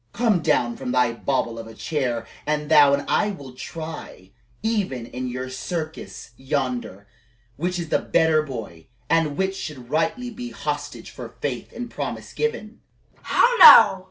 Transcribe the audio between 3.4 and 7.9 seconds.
try, even in your circus yonder, which is